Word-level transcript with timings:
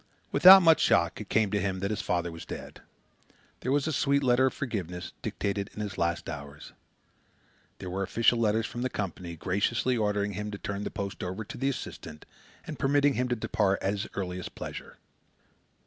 Without 0.31 0.63
much 0.63 0.79
shock, 0.79 1.21
it 1.21 1.29
came 1.29 1.51
to 1.51 1.61
him 1.61 1.77
that 1.77 1.91
his 1.91 2.01
father 2.01 2.31
was 2.31 2.43
dead. 2.43 2.81
There 3.59 3.71
was 3.71 3.85
a 3.85 3.93
sweet 3.93 4.23
letter 4.23 4.47
of 4.47 4.53
forgiveness, 4.55 5.13
dictated 5.21 5.69
in 5.75 5.79
his 5.81 5.95
last 5.95 6.27
hours. 6.27 6.73
There 7.77 7.87
were 7.91 8.01
official 8.01 8.39
letters 8.39 8.65
from 8.65 8.81
the 8.81 8.89
Company, 8.89 9.35
graciously 9.35 9.95
ordering 9.95 10.33
him 10.33 10.49
to 10.49 10.57
turn 10.57 10.85
the 10.85 10.89
post 10.89 11.21
over 11.23 11.43
to 11.45 11.55
the 11.55 11.69
assistant 11.69 12.25
and 12.65 12.79
permitting 12.79 13.13
him 13.13 13.27
to 13.27 13.35
depart 13.35 13.77
at 13.83 13.91
his 13.93 14.07
earliest 14.15 14.55
pleasure. 14.55 14.97